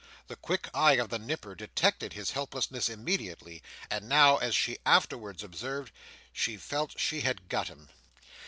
The 0.29 0.35
quick 0.35 0.67
eye 0.73 0.93
of 0.95 1.09
the 1.09 1.19
Nipper 1.19 1.53
detected 1.53 2.13
his 2.13 2.31
helplessness 2.31 2.89
immediately, 2.89 3.61
and 3.91 4.09
now, 4.09 4.37
as 4.37 4.55
she 4.55 4.79
afterwards 4.83 5.43
observed, 5.43 5.93
she 6.33 6.57
felt 6.57 6.99
she 6.99 7.21
had 7.21 7.47
got 7.49 7.67
him. 7.67 7.87